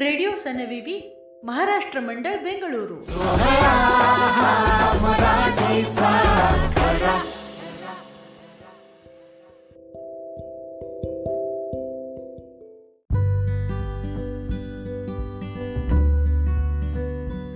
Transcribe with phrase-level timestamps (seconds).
[0.00, 0.96] Radio ಸನವಿವಿ
[1.44, 2.96] Maharashtra मंडळ बेंगळुरू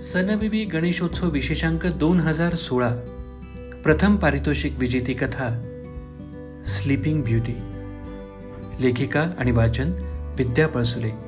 [0.01, 2.93] सनविवी गणेशोत्सव विशेषांक दोन हजार सोळा
[3.83, 5.49] प्रथम पारितोषिक विजेती कथा
[6.67, 7.59] स्लीपिंग ब्युटी
[8.79, 9.91] लेखिका आणि वाचन
[10.37, 11.22] Vidya Palsule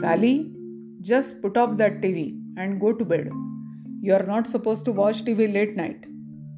[0.00, 0.52] Sally,
[1.00, 3.30] just put off that TV and go to bed.
[4.00, 6.04] You are not supposed to watch TV late night.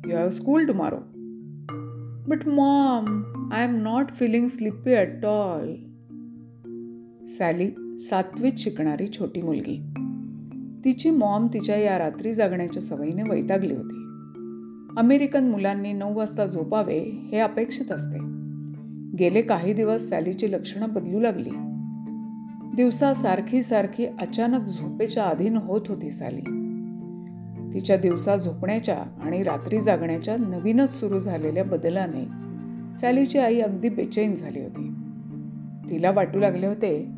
[0.06, 1.02] You have school tomorrow.
[2.26, 5.70] But, Mom, I am not feeling sleepy at all.
[7.26, 9.76] Sally सातवीत शिकणारी छोटी मुलगी
[10.84, 16.98] तिची Maugham तिच्या या रात्री जागण्याच्या सवयीने वैतागली होती American मुलांनी नऊ वाजता झोपावे
[17.32, 18.18] हे अपेक्षित असते
[19.18, 21.50] गेले काही दिवस सॅलीची लक्षणं बदलू लागली
[22.76, 26.40] दिवसा सारखी सारखी अचानक झोपेच्या अधीन होत होती साली.
[27.74, 32.24] तिच्या दिवसा झोपण्याच्या आणि रात्री जागण्याच्या नवीनच सुरू झालेल्या बदलाने
[32.96, 34.94] सॅलीची आई अगदी बेचैन झाली होती.
[35.90, 37.08] तिला वाटू लागले होते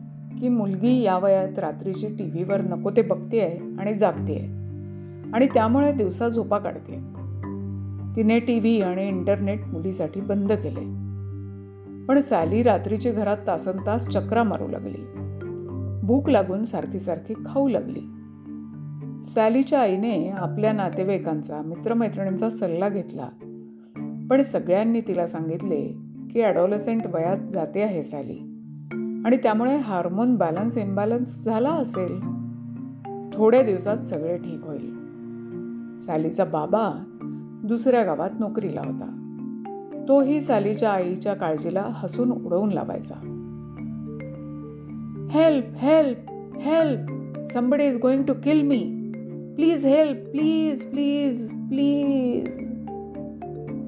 [0.41, 4.47] की मुलगी या वयात रात्रीची टी व्हीवर नको ते बघते आहे आणि जागते आहे
[5.33, 6.97] आणि त्यामुळे दिवसा झोपा काढते
[8.17, 11.03] तिने टी व्ही आणि इंटरनेट मुलीसाठी बंद केले.
[12.07, 15.22] पण साली रात्रीची घरात तासन तास चक्रा मारू लागली.
[16.03, 18.01] भूक लागून सारखी सारखी खाऊ लागली.
[19.23, 23.29] सॅलीच्या आईने आपल्या नातेवाईकांचा मित्रमैत्रिणींचा सल्ला घेतला.
[24.31, 25.97] पण सगळ्यांनी तिला सांगितले
[26.31, 28.39] की ॲडॉलसेंट वयात जाते आहे सॅली.
[29.25, 32.21] आणि त्यामुळे हार्मोन बॅलन्स इम्बॅलन्स झाला असेल.
[33.33, 34.95] थोड्या दिवसात सगळे ठीक होईल.
[35.97, 37.05] सॅलीचा बाबा
[37.65, 39.19] दुसऱ्या गावात नोकरीला होता.
[40.09, 43.32] तोही सालीच्या आईच्या काळजीला हसून उडवून लावायचा.
[45.33, 46.19] Help help
[46.63, 47.11] help
[47.53, 48.79] somebody is going to kill me
[49.57, 52.59] please help please please please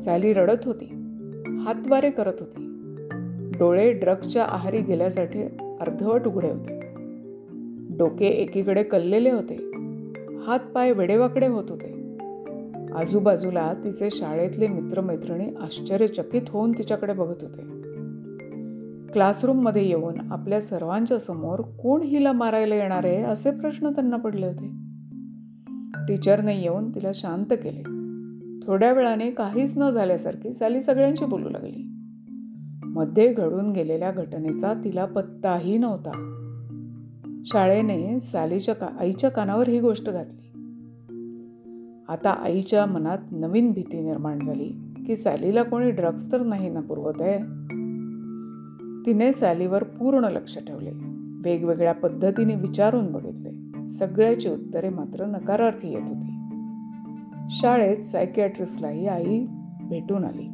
[0.04, 0.84] Sally रडत होती.
[1.64, 2.64] हातवारे करत होती.
[3.58, 5.42] डोळे ड्रग्सच्या आहारी गेल्यासाठी
[5.80, 6.80] अर्धवट उघडे होते.
[7.96, 9.54] डोके एकीकडे कललेले होते.
[10.46, 11.92] हातपाय वेडेवाकडे होत होते.
[12.94, 17.83] आजूबाजूला तिचे शाळेतले मित्रमैत्रिणी आश्चर्यचकित होऊन तिच्याकडे बघत होते.
[19.14, 24.70] क्लासरूममध्ये येऊन आपल्या सर्वांच्या समोर कोण हिला मारायला येणार आहे असे प्रश्न त्यांना पडले होते.
[26.08, 27.82] टीचरने येऊन तिला शांत केले.
[28.66, 31.88] थोड्या वेळाने काहीच न झाल्यासारखी साली सगळ्यांशी बोलू लागली.
[32.84, 36.30] मध्ये घडून गेलेल्या घटनेचा तिला पत्ताही नव्हता.
[37.46, 40.48] शाळेने सालीच्या का आईच्या कानावर ही गोष्ट घातली.
[42.08, 44.72] आता आईच्या मनात नवीन भीती निर्माण झाली
[45.06, 47.64] की सॅलीला कोणी ड्रग्ज तर नाही ना पुरवत आहे?
[49.06, 50.90] तिने सॅलीवर पूर्ण लक्ष ठेवले.
[51.44, 53.50] वेगवेगळ्या पद्धतीने विचारून बघितले.
[53.88, 56.30] सगळ्याची उत्तरे मात्र नकारार्थी येत होती.
[57.50, 59.46] शाळेत सायकियाट्रिस्टलाही आई
[59.80, 60.48] भेटून आली.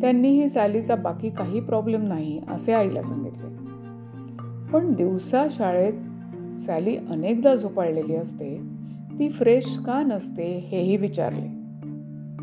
[0.00, 3.56] त्यांनीही सॅलीचा बाकी काही प्रॉब्लेम नाही असे आईला सांगितले.
[4.72, 5.92] पण दिवसा शाळेत
[6.58, 8.60] सॅली अनेकदा झोपाळलेली असते
[9.18, 11.56] ती फ्रेश का नसते हेही विचारले.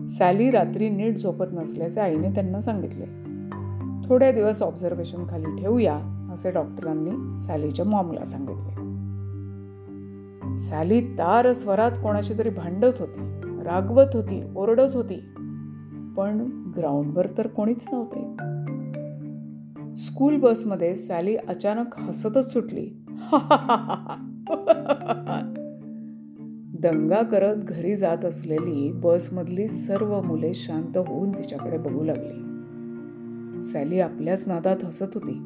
[0.07, 3.22] सॅली रात्री नीट झोपत नसल्याचे आईने त्यांना सांगितले.
[4.09, 5.95] थोड्या दिवस ऑब्झर्वेशन खाली ठेवूया
[6.33, 8.73] असे डॉक्टरांनी सॅलीच्या मॉमला सांगितले.
[10.57, 13.21] सॅली तार स्वरात कोणाशी तरी भांडत होती
[13.63, 15.15] रागवत होती ओरडत होती
[16.17, 18.35] पण ग्राउंडवर तर कोणीच नव्हते.
[19.95, 22.85] स्कूल बसमध्ये सॅली अचानक हसतच सुटली.
[26.79, 32.42] दंगा करत घरी जात असलेली बसमधली सर्व मुले शांत होऊन तिच्याकडे बघू लागली.
[33.63, 35.37] सॅली आपल्याच नादात हसत होती.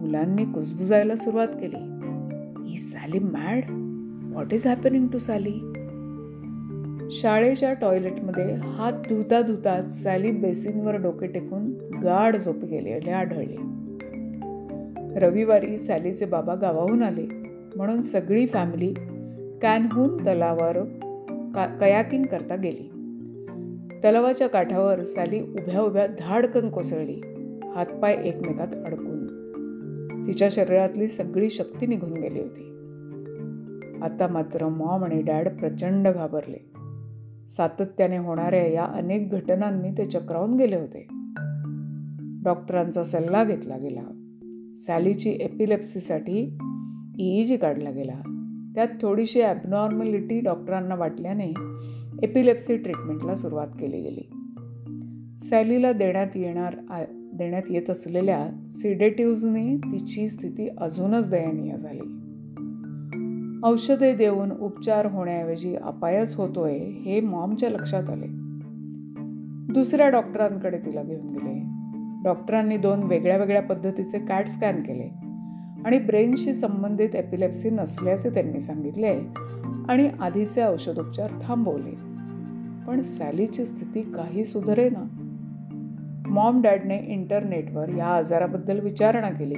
[0.00, 1.98] मुलांनी कुजबुजायला सुरुवात केली.
[2.68, 3.64] ही Sally mad
[4.32, 5.72] what is happening to Sally
[7.10, 11.70] शाळेच्या टॉयलेटमध्ये हात धुता धुताच सॅली बेसिनवर डोके टेकून
[12.02, 13.56] गाढ झोप गेलेले आढळले.
[15.18, 17.26] रविवारी सॅलीचे बाबा गावाहून आले.
[17.76, 18.94] म्हणून सगळी फॅमिली
[19.62, 20.78] कॅनहून तलावावर
[21.54, 22.95] का कयाकिंग करता गेली.
[24.04, 27.20] तलावाच्या काठावर सॅली उभ्या उभ्या धाडकन कोसळली.
[27.74, 29.26] हातपाय एकमेकात अडकून.
[30.26, 32.72] तिच्या शरीरातली सगळी शक्ती निघून गेली होती.
[34.02, 36.70] आता मात्र मॉम आणि डॅड प्रचंड घाबरले.
[37.48, 41.06] सातत्याने होणाऱ्या या अनेक घटनांनी ते चक्रावून गेले होते.
[42.44, 44.02] डॉक्टरांचा सल्ला घेतला गेला.
[44.76, 46.58] सॅलीची एपिलेप्सीसाठी
[47.18, 48.32] ई जी काढला गेला.
[48.74, 51.52] त्यात थोडीशी ॲबनॉर्मॅलिटी डॉक्टरांना वाटल्याने
[52.22, 54.30] एपिलेप्सी ट्रीटमेंटला सुरुवात केली गेली.
[55.40, 62.00] सॅलीला देण्यात येणार आ- देण्यात येत असलेल्या सिडेटिव्हजने तिची स्थिती अजूनच दयनीय झाली.
[63.64, 68.26] औषधे देऊन उपचार होण्याऐवजी अपायच होतोय हे मॉमच्या लक्षात आले.
[69.72, 71.62] दुसऱ्या डॉक्टरांकडे तिला घेऊन गेले.
[72.24, 75.26] डॉक्टरांनी दोन वेगळ्या वेगळ्या पद्धतीचे कॅट स्कॅन केले
[75.84, 79.20] आणि ब्रेनशी संबंधित एपिलेप्सी नसल्याचे त्यांनी सांगितले
[79.88, 82.05] आणि आधीचे औषधोपचार थांबवले.
[82.86, 85.22] पण सॅलीची स्थिती काही सुधरेना
[86.26, 89.54] मॉम डॅडने इंटरनेटवर या आजाराबद्दल विचारणा केली.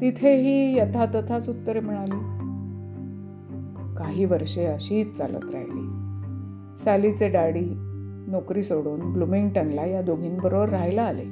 [0.00, 2.42] तिथेही यथातथाच उत्तरे मिळाली.
[3.94, 5.88] काही वर्षे अशीच चालत राहिली.
[6.76, 7.74] सॅलीचे डॅडी
[8.28, 11.24] नोकरी सोडून ब्लुमिंग्टनला या दोघींबरोबर राहायला आले.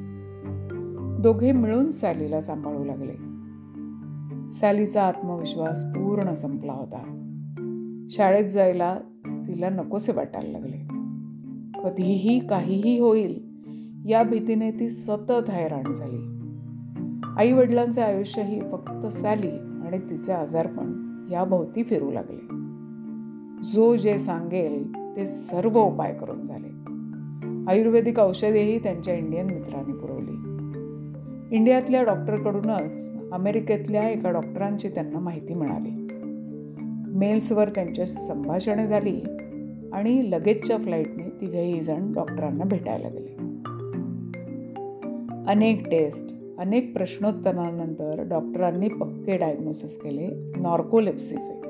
[1.23, 3.13] दोघे मिळून सॅलीला सांभाळू लागले.
[4.51, 7.17] सॅलीचा आत्मविश्वास पूर्ण संपला होता.
[8.11, 10.90] शाळेत जायला तिला नकोसे वाटायला लागले.
[11.85, 13.51] कधीही काहीही होईल
[14.07, 16.41] या भीतीने ती सतत हैराण झाली.
[17.39, 22.61] आई वडिलांचे आयुष्यही फक्त सॅली आणि तिचे आजारपण याभोवती फिरू लागले.
[23.63, 26.81] जो जे सांगेल ते सर्व उपाय करून झाले.
[27.73, 30.51] आयुर्वेदिक औषधेही त्यांच्या इंडियन मित्रांनी पुरवली.
[31.57, 36.09] इंडियातल्या डॉक्टरकडूनच अमेरिकेतल्या एका डॉक्टरांची त्यांना माहिती मिळाली.
[37.19, 39.21] मेल्सवर त्यांच्याशी संभाषणे झाली
[39.93, 43.51] आणि लगेचच्या फ्लाईटने तिघेही जण डॉक्टरांना भेटायला गेले.
[45.49, 51.61] अनेक टेस्ट अनेक प्रश्नोत्तरानंतर डॉक्टरांनी पक्के डायग्नोसिस केले नॉर्कोलेप्सीचे.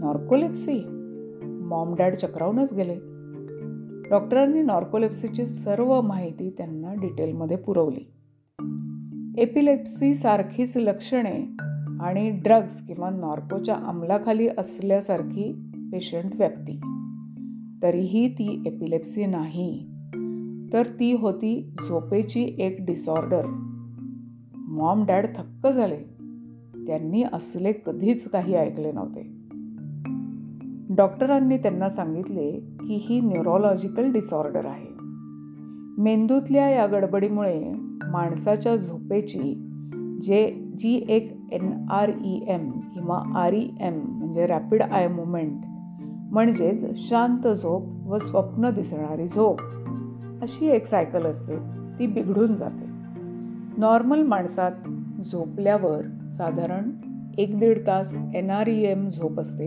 [0.00, 0.80] नॉर्कोलेप्सी?
[1.42, 2.94] मॉम डॅड चक्रावूनच गेले.
[4.10, 8.12] डॉक्टरांनी नॉर्कोलेप्सीची सर्व माहिती त्यांना डिटेलमध्ये पुरवली.
[9.38, 11.46] एपिलेप्सी सारखीच लक्षणे
[12.00, 16.80] आणि ड्रग्ज किंवा नॉर्कोच्या अंमलाखाली असल्यासारखी पेशंट व्यक्ती.
[17.82, 19.86] तरीही ती एपिलेप्सी नाही.
[20.72, 23.46] तर ती होती झोपेची एक डिसऑर्डर
[24.54, 25.96] मॉम डॅड थक्क झाले.
[26.86, 29.38] त्यांनी असले कधीच काही ऐकले नव्हते.
[30.94, 34.88] डॉक्टरांनी त्यांना सांगितले की ही न्यूरोलॉजिकल डिसऑर्डर आहे.
[36.02, 37.72] मेंदूतल्या या गडबडीमुळे
[38.12, 39.64] माणसाच्या झोपेची
[40.22, 45.54] जे जी एक एन आर ई एम किंवा आर ई एम म्हणजे रॅपिड आय मुवमेंट
[46.28, 49.60] म्हणजेच शांत झोप व स्वप्न दिसणारी झोप.
[50.42, 51.56] अशी एक सायकल असते
[51.98, 52.84] ती बिघडून जाते.
[53.78, 54.72] नॉर्मल माणसात
[55.22, 56.90] झोपल्यावर साधारण
[57.38, 59.66] एक दीड तास एन आर ई एम झोप असते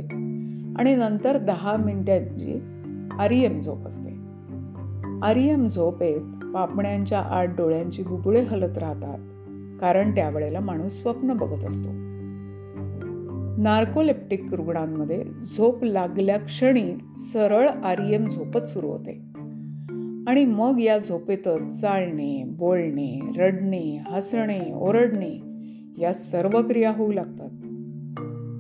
[0.75, 2.61] आणि नंतर दहा मिनिटांची
[3.19, 4.21] आर ई एम झोप असते.
[5.23, 9.19] आर ई एम झोपेत पापण्यांच्या आठ डोळ्यांची बुबुळे हलत राहतात
[9.81, 11.89] कारण त्यावेळेला माणूस स्वप्न बघत असतो.
[13.61, 15.23] नार्कोलेप्टिक रुग्णांमध्ये
[15.57, 19.11] झोप लागल्या क्षणी सरळ आर एम झोपच सुरू होते.
[20.27, 25.41] आणि मग या झोपेतच चालणे बोलणे रडणे हसणे ओरडणे
[25.97, 27.49] या सर्व क्रिया होऊ लागतात.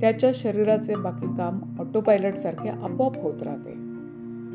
[0.01, 3.73] त्याच्या शरीराचे बाकी काम ऑटोपायलटसारखे आपोआप होत राहते.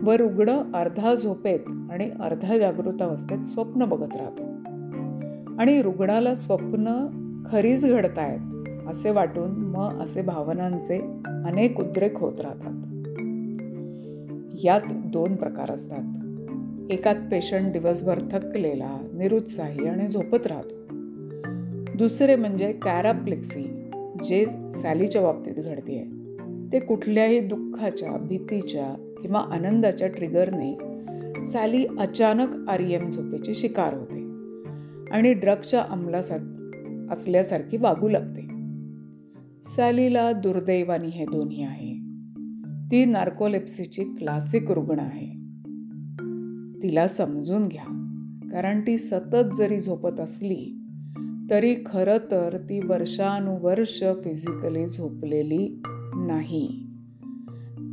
[0.02, 4.44] व रुग्ण अर्धा झोपेत आणि अर्धा जागृत अवस्थेत स्वप्न बघत राहतो.
[5.60, 7.06] आणि रुग्णाला स्वप्न
[7.50, 8.40] खरीच घडतायत.
[8.88, 12.82] असे वाटून मग असे भावनांचे अनेक उद्रेक होत राहतात.
[14.64, 16.02] यात दोन प्रकार असतात.
[16.90, 20.76] एकात पेशंट दिवसभर थकलेला निरुत्साही आणि झोपत राहतो.
[21.98, 23.90] दुसरे म्हणजे कॅराप्लेक्सी
[24.24, 26.06] जे सॅलीच्या बाबतीत घडते
[26.72, 30.78] ते कुठल्याही दुःखाच्या भीतीच्या किंवा आनंदाच्या ट्रिगरने
[31.42, 34.20] सॅली अचानक आर एम झोपेची शिकार होते
[35.10, 36.38] आणि ड्रगच्या अंमलासार
[37.10, 38.45] असल्यासारखी वागू लागते.
[39.64, 41.94] सॅलीला दुर्दैवानी हे दोन्ही आहे.
[42.90, 45.26] ती नार्कोलेप्सीची क्लासिक रुग्ण आहे.
[46.82, 47.84] तिला समजून घ्या
[48.52, 50.76] कारण ती सतत जरी झोपत असली
[51.50, 55.80] तरी खरं तर ती वर्षानुवर्ष फिजिकली झोपलेली
[56.16, 56.86] नाही.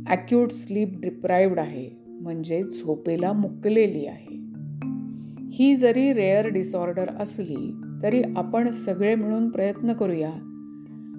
[0.06, 4.34] ॲक्यूट स्लीप डिप्राईव्ड आहे म्हणजे झोपेला मुकलेली आहे.
[5.52, 10.53] ही जरी रेअर डिसऑर्डर असली तरी आपण सगळे मिळून प्रयत्न करूया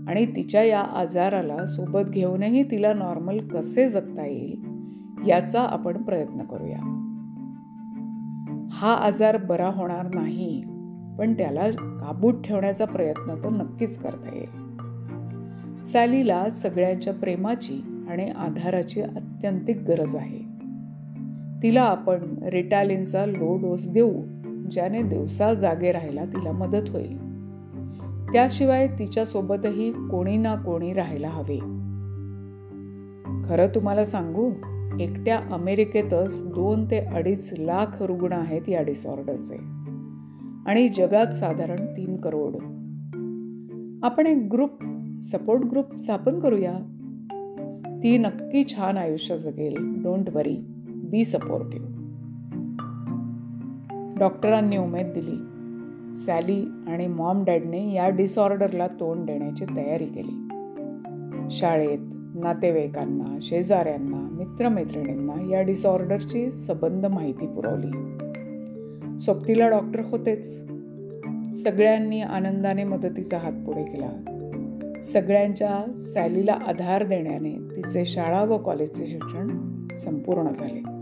[0.08, 4.66] आणि तिच्या या आजाराला सोबत घेऊनही तिला नॉर्मल कसे जगता येईल
[5.28, 7.02] याचा आपण प्रयत्न करूया.
[8.72, 10.64] हा आजार बरा होणार नाही
[11.20, 14.66] पण त्याला काबूत ठेवण्याचा प्रयत्न तर नक्कीच करता येईल.
[15.82, 20.56] सॅलीला सगळ्यांच्या प्रेमाची आणि आधाराची अत्यंतिक गरज आहे.
[21.64, 24.14] तिला आपण रिटालिनचा लो डोस देऊ
[24.72, 27.25] ज्याने दिवसा जागे राहायला तिला मदत होईल.
[28.36, 31.60] त्याशिवाय तिच्यासोबतही कोणी ना कोणी राहायला हवे.
[33.50, 34.52] खरं तुम्हाला सांगू
[35.00, 39.56] एकट्या अमेरिकेतच दोन ते अडीच लाख रुग्ण आहेत या डिसऑर्डरचे
[40.66, 42.54] आणि जगात साधारण तीन करोड.
[44.06, 44.84] आपण एक ग्रुप
[45.24, 46.74] सपोर्ट ग्रुप स्थापन करूया.
[48.04, 51.88] ती नक्की छान आयुष्य जगेल डोंट वरी बी सपोर्टिव्ह
[54.20, 55.55] डॉक्टरांनी उमेद दिली.
[56.16, 60.48] सॅली आणि मॉम डॅडने या डिसऑर्डरला तोंड देण्याची तयारी केली.
[61.52, 62.00] शाळेत
[62.36, 68.18] नातेवाईकांना शेजाऱ्यांना मित्रमैत्रिणींना या डिसऑर्डरची सबंध माहिती पुरवली.
[69.20, 70.62] सोबतीला डॉक्टर होतेच.
[71.64, 74.32] सगळ्यांनी आनंदाने मदतीचा हात पुढे केला.
[75.04, 79.48] सगळ्यांच्या सॅलीला आधार देण्याने तिचे शाळा व कॉलेजचे शिक्षण
[79.96, 80.95] संपूर्ण झाले.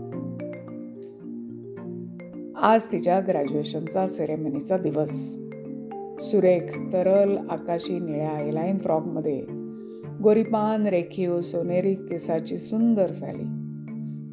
[2.64, 5.10] आज तिच्या ग्रॅज्युएशनचा सेरेमनीचा दिवस.
[6.20, 9.44] सुरेख तरल आकाशी निळ्या आईलाईन फ्रॉकमध्ये
[10.22, 13.42] गोरीपान रेखीव सोनेरी केसाची सुंदर सॅली.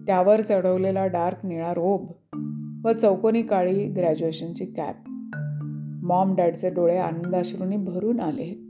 [0.08, 2.12] त्यावर चढवलेला डार्क निळा रोब
[2.88, 4.96] व चौकोनी काळी ग्रॅज्युएशनची कॅप
[6.04, 8.64] मॉम डॅडचे डोळे आनंदाश्रूंनी भरून आले.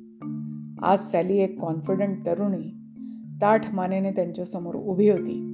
[0.82, 2.76] आज सॅली एक कॉन्फिडंट तरुणी
[3.42, 5.51] ताठ मानेने त्यांच्यासमोर उभी होती.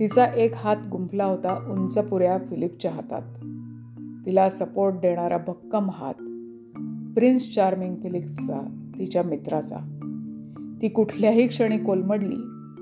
[0.00, 3.22] तिचा एक हात गुंफला होता उंच पुऱ्या फिलिपच्या हातात.
[4.26, 6.14] तिला सपोर्ट देणारा भक्कम हात.
[7.14, 8.60] प्रिन्स चार्मिंग फिलिप्सचा
[8.98, 9.76] तिच्या मित्राचा.
[10.82, 12.36] ती कुठल्याही क्षणी कोलमडली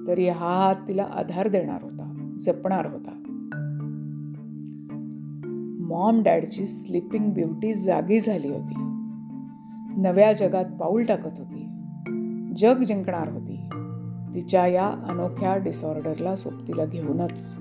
[0.07, 3.11] तरी हा हात तिला आधार देणार होता जपणार होता.
[5.81, 8.75] मॉम डॅडची स्लिपिंग ब्युटी जागी झाली होती.
[10.01, 11.69] नव्या जगात पाऊल टाकत होती.
[12.57, 13.61] जग जिंकणार होती.
[14.35, 17.59] तिच्या या अनोख्या डिसऑर्डरला सोबतीला घेऊनच.